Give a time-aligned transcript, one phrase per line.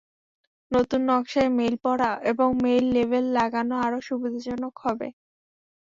[0.71, 5.07] নতুন নকশায় মেইল পড়া এবং মেইলে লেবেল লাগানো আরও সুবিধাজনক হবে।